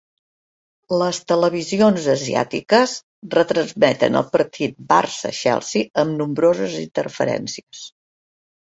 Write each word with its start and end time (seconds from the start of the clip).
Les 1.01 1.19
televisions 1.31 2.07
asiàtiques 2.13 2.95
retransmeten 3.37 4.19
el 4.23 4.27
partit 4.39 4.77
Barça– 4.95 5.37
Chelsea 5.43 5.95
amb 6.07 6.21
nombroses 6.25 6.83
interferències 6.87 7.89